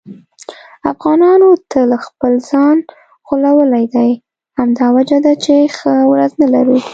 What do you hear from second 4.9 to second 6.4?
وجه ده چې ښه ورځ